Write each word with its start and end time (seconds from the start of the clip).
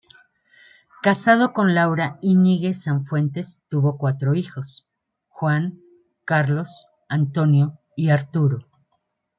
Casado 1.03 1.53
con 1.53 1.75
Laura 1.75 2.17
Íñiguez 2.23 2.81
Sanfuentes, 2.85 3.61
tuvo 3.69 3.99
cuatro 3.99 4.33
hijos: 4.33 4.87
Juan, 5.27 5.79
Carlos, 6.25 6.87
Antonio 7.07 7.77
y 7.95 8.09
Arturo. 8.09 8.67